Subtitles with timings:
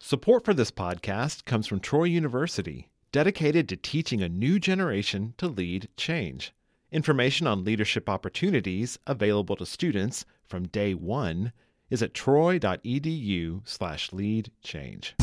[0.00, 5.46] Support for this podcast comes from Troy University, dedicated to teaching a new generation to
[5.48, 6.52] lead change.
[6.92, 11.52] Information on leadership opportunities available to students from day one
[11.90, 15.14] is at troy.edu slash lead change.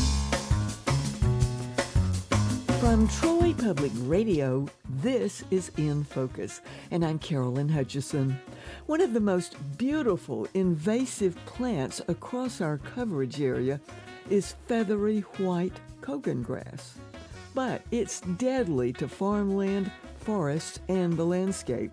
[2.80, 8.36] From Troy Public Radio, this is In Focus, and I'm Carolyn Hutcheson.
[8.88, 13.80] One of the most beautiful invasive plants across our coverage area
[14.30, 16.94] is feathery white cogongrass.
[17.54, 21.92] But it's deadly to farmland, forests, and the landscape.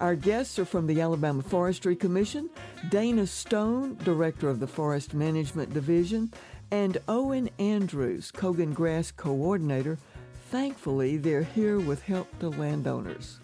[0.00, 2.50] Our guests are from the Alabama Forestry Commission,
[2.90, 6.32] Dana Stone, Director of the Forest Management Division,
[6.70, 9.98] and Owen Andrews, Cogongrass Coordinator.
[10.50, 13.38] Thankfully, they're here with help to landowners.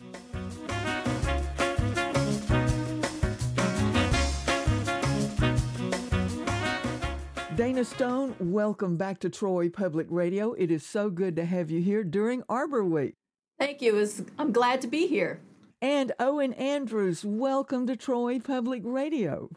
[7.59, 10.53] Dana Stone, welcome back to Troy Public Radio.
[10.53, 13.15] It is so good to have you here during Arbor Week.
[13.59, 13.97] Thank you.
[13.97, 15.41] It's, I'm glad to be here.
[15.83, 19.51] And Owen Andrews, welcome to Troy Public Radio.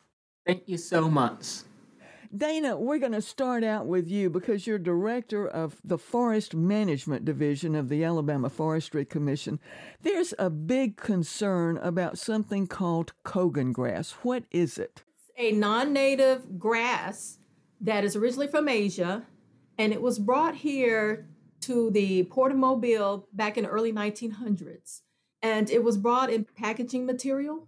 [0.47, 1.57] Thank you so much.
[2.35, 7.23] Dana, we're going to start out with you because you're director of the Forest Management
[7.23, 9.59] Division of the Alabama Forestry Commission.
[10.01, 14.13] There's a big concern about something called cogongrass.
[14.23, 15.03] What is it?
[15.19, 17.37] It's a non native grass
[17.81, 19.25] that is originally from Asia,
[19.77, 21.27] and it was brought here
[21.61, 25.01] to the Port of Mobile back in the early 1900s.
[25.41, 27.67] And it was brought in packaging material,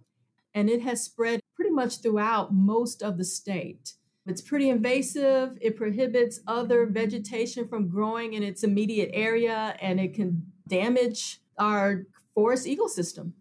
[0.54, 3.94] and it has spread pretty much throughout most of the state.
[4.26, 5.58] It's pretty invasive.
[5.60, 12.06] It prohibits other vegetation from growing in its immediate area, and it can damage our
[12.34, 13.32] forest ecosystem.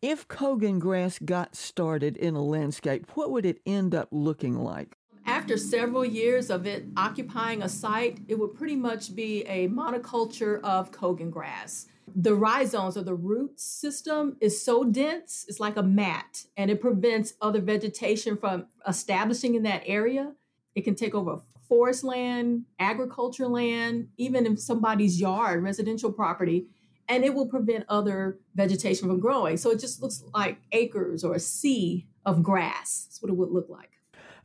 [0.00, 4.96] If cogongrass got started in a landscape, what would it end up looking like?
[5.24, 10.60] After several years of it occupying a site, it would pretty much be a monoculture
[10.62, 11.86] of cogongrass.
[12.14, 16.80] The rhizomes or the root system is so dense, it's like a mat, and it
[16.80, 20.32] prevents other vegetation from establishing in that area.
[20.74, 26.66] It can take over forest land, agriculture land, even in somebody's yard, residential property,
[27.08, 29.56] and it will prevent other vegetation from growing.
[29.56, 33.06] So it just looks like acres or a sea of grass.
[33.06, 33.90] That's what it would look like.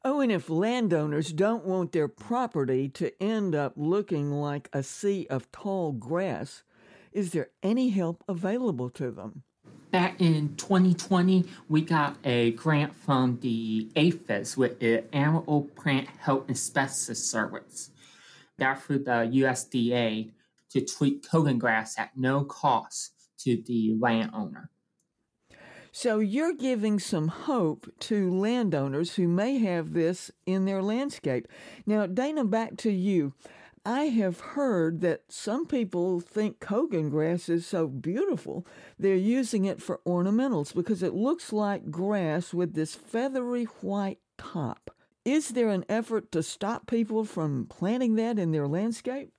[0.05, 5.27] Oh, and if landowners don't want their property to end up looking like a sea
[5.29, 6.63] of tall grass,
[7.11, 9.43] is there any help available to them?
[9.91, 16.47] Back in 2020, we got a grant from the APHIS with the Animal Plant Health
[16.47, 17.89] Inspection Service.
[18.57, 20.31] That through the USDA
[20.71, 24.69] to treat cogongrass at no cost to the landowner.
[25.99, 31.47] So you're giving some hope to landowners who may have this in their landscape.
[31.87, 33.33] Now, Dana, back to you.
[33.83, 38.63] I have heard that some people think cogongrass is so beautiful,
[38.99, 44.91] they're using it for ornamentals because it looks like grass with this feathery white top.
[45.25, 49.31] Is there an effort to stop people from planting that in their landscape?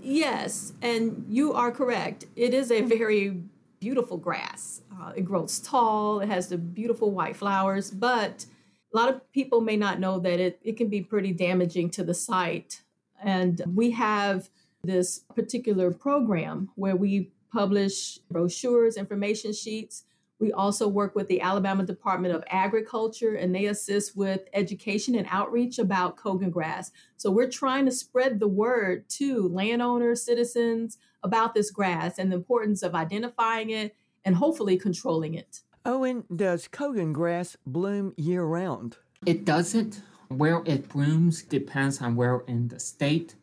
[0.00, 2.26] Yes, and you are correct.
[2.36, 3.42] It is a very
[3.80, 4.82] beautiful grass.
[5.00, 8.46] Uh, it grows tall, it has the beautiful white flowers, but
[8.92, 12.04] a lot of people may not know that it, it can be pretty damaging to
[12.04, 12.82] the site.
[13.22, 14.48] And we have
[14.82, 20.04] this particular program where we publish brochures, information sheets.
[20.38, 25.26] We also work with the Alabama Department of Agriculture, and they assist with education and
[25.30, 26.90] outreach about cogongrass.
[27.16, 32.36] So we're trying to spread the word to landowners, citizens about this grass and the
[32.36, 33.94] importance of identifying it
[34.24, 35.60] and hopefully controlling it.
[35.84, 38.96] Owen, does cogongrass bloom year round?
[39.26, 40.00] It doesn't.
[40.28, 43.36] Where it blooms depends on where in the state.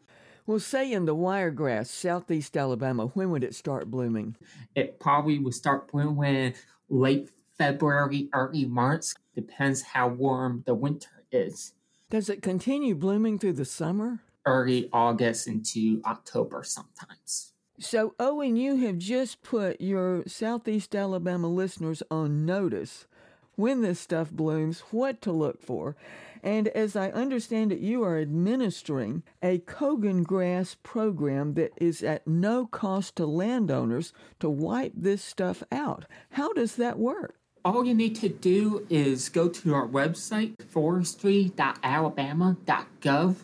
[0.45, 4.35] Well, say in the wiregrass, southeast Alabama, when would it start blooming?
[4.75, 6.53] It probably would start blooming
[6.89, 9.13] late February, early March.
[9.35, 11.73] Depends how warm the winter is.
[12.09, 14.19] Does it continue blooming through the summer?
[14.45, 17.52] Early August into October sometimes.
[17.83, 23.07] So, oh, Owen, you have just put your Southeast Alabama listeners on notice
[23.55, 25.97] when this stuff blooms, what to look for.
[26.41, 32.67] And as I understand it, you are administering a cogongrass program that is at no
[32.67, 36.05] cost to landowners to wipe this stuff out.
[36.31, 37.35] How does that work?
[37.65, 43.35] All you need to do is go to our website, forestry.alabama.gov,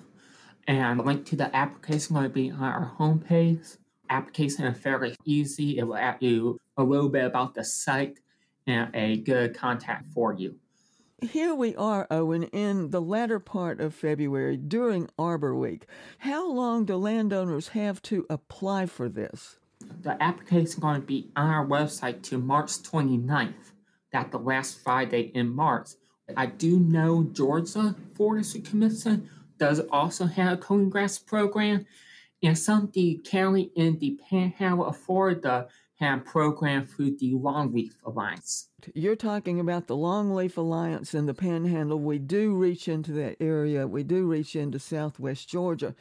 [0.66, 3.76] and link to the application will be on our homepage
[4.10, 5.78] application is fairly easy.
[5.78, 8.20] It will ask you a little bit about the site
[8.68, 10.56] and a good contact for you.
[11.22, 15.86] here we are, Owen, in the latter part of February during Arbor Week.
[16.20, 19.58] How long do landowners have to apply for this?
[20.02, 23.54] The application is going to be on our website to March 29th.
[24.12, 25.90] That's the last Friday in March.
[26.38, 31.86] I do know Georgia Forestry Commission does also have a cogongrass program,
[32.42, 38.70] and some the county in the Panhandle of Florida have program through the Longleaf Alliance.
[38.96, 42.00] You're talking about the Longleaf Alliance in the Panhandle.
[42.00, 43.86] We do reach into that area.
[43.86, 45.96] We do reach into Southwest Georgia.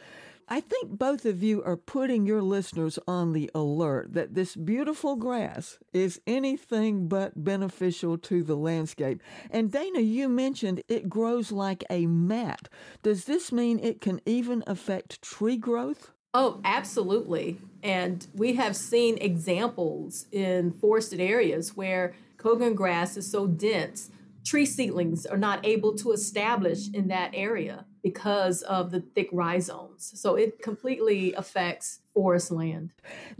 [0.51, 5.17] I think both of you are putting your listeners on the alert that this beautiful
[5.17, 9.23] grass is anything but beneficial to the landscape.
[9.51, 12.69] And Dana, you mentioned it grows like a mat.
[13.03, 16.13] Does this mean it can even affect tree growth?
[16.41, 17.59] Oh, absolutely.
[17.83, 24.11] And we have seen examples in forested areas where cogongrass is so dense,
[24.45, 30.13] tree seedlings are not able to establish in that area because of the thick rhizomes.
[30.15, 32.93] So it completely affects forest land.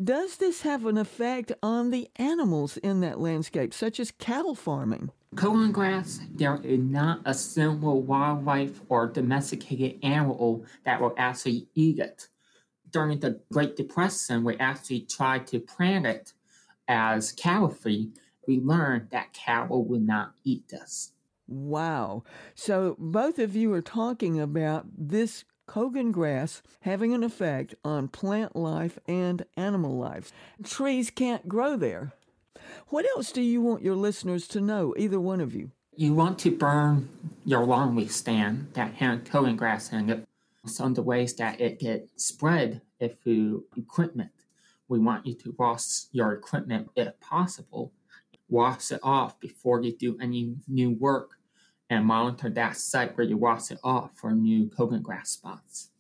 [0.03, 5.13] Does this have an effect on the animals in that landscape, such as cattle farming?
[5.37, 12.27] Cogongrass, there is not a single wildlife or domesticated animal that will actually eat it.
[12.91, 16.33] During the Great Depression, we actually tried to plant it
[16.89, 18.13] as cattle feed.
[18.47, 21.13] We learned that cattle would not eat this.
[21.47, 22.25] Wow.
[22.55, 28.99] So both of you are talking about this cogongrass having an effect on plant life
[29.07, 30.33] and animal life.
[30.65, 32.13] Trees can't grow there.
[32.89, 35.71] What else do you want your listeners to know, either one of you?
[35.95, 37.09] You want to burn
[37.45, 40.29] your longleaf stand that has cogongrass in it.
[40.67, 44.33] Some of the ways that it get spread if through equipment.
[44.89, 47.93] We want you to wash your equipment if possible.
[48.49, 51.33] Wash it off before you do any new work
[51.91, 55.91] and monitor that site where you wash it off for new cogongrass spots.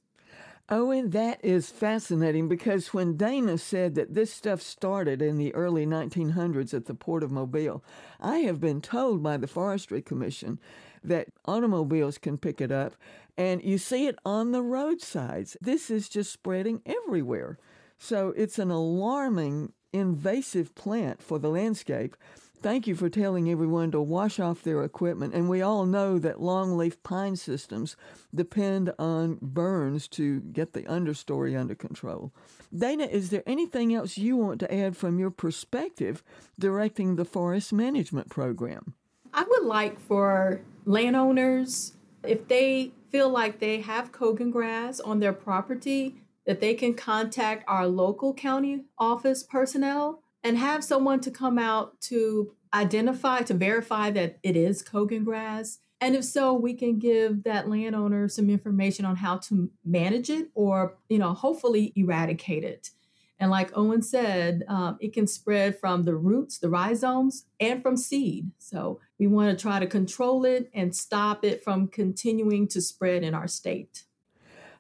[0.71, 5.55] Oh, Owen, that is fascinating because when Dana said that this stuff started in the
[5.55, 7.83] early 1900s at the Port of Mobile,
[8.21, 10.59] I have been told by the Forestry Commission
[11.03, 12.97] that automobiles can pick it up
[13.39, 15.57] and you see it on the roadsides.
[15.63, 17.59] This is just spreading everywhere.
[17.97, 22.17] So it's an alarming, invasive plant for the landscape
[22.61, 25.33] Thank you for telling everyone to wash off their equipment.
[25.33, 27.97] And we all know that longleaf pine systems
[28.35, 32.33] depend on burns to get the understory under control.
[32.77, 36.25] Dana, is there anything else you want to add from your perspective
[36.59, 38.95] directing the forest management program?
[39.33, 41.93] I would like for landowners,
[42.25, 46.17] if they feel like they have cogongrass on their property,
[46.47, 52.01] that they can contact our local county office personnel and have someone to come out
[52.01, 55.79] to identify, to verify that it is cogongrass.
[56.01, 60.49] And if so, we can give that landowner some information on how to manage it
[60.55, 62.91] or, you know, hopefully eradicate it.
[63.41, 67.97] And like Owen said, um, it can spread from the roots, the rhizomes, and from
[67.97, 68.51] seed.
[68.59, 73.23] So we want to try to control it and stop it from continuing to spread
[73.23, 74.05] in our state.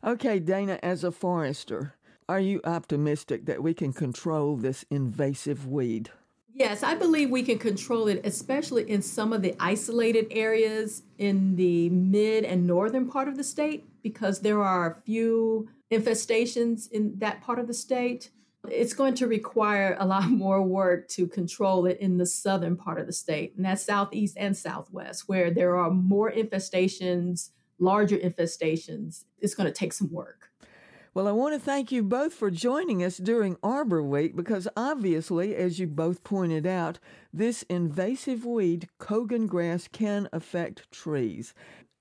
[0.04, 1.94] Okay, Dana, as a forester,
[2.28, 6.10] are you optimistic that we can control this invasive weed?
[6.52, 11.54] Yes, I believe we can control it, especially in some of the isolated areas in
[11.54, 17.16] the mid and northern part of the state, because there are a few infestations in
[17.18, 18.30] that part of the state.
[18.70, 23.00] It's going to require a lot more work to control it in the southern part
[23.00, 29.24] of the state, and that's southeast and southwest, where there are more infestations, larger infestations.
[29.40, 30.50] It's going to take some work.
[31.14, 35.56] Well, I want to thank you both for joining us during Arbor Week because obviously,
[35.56, 37.00] as you both pointed out,
[37.32, 41.54] this invasive weed, cogongrass, can affect trees.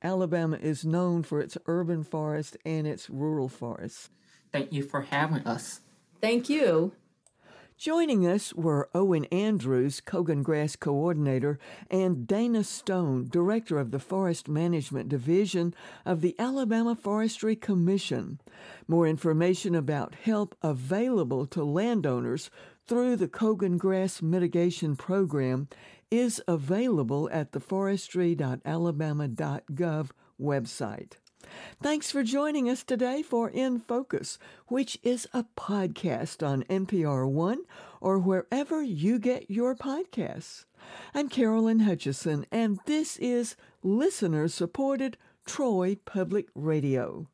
[0.04, 4.10] Alabama is known for its urban forest and its rural forests.
[4.52, 5.82] Thank you for having us.
[6.22, 6.94] Thank you.
[7.78, 11.60] Joining us were Owen Andrews, Cogongrass Coordinator,
[11.92, 18.42] and Dana Stone, Director of the Forest Management Division of the Alabama Forestry Commission.
[18.88, 22.50] More information about help available to landowners
[22.88, 25.68] through the Cogongrass Mitigation Program
[26.10, 30.10] is available at the forestry.alabama.gov
[30.42, 31.12] website.
[31.82, 37.60] Thanks for joining us today for In Focus, which is a podcast on NPR One
[38.02, 40.66] or wherever you get your podcasts.
[41.14, 47.28] I'm Carolyn Hutcheson, and this is listener supported Troy Public Radio.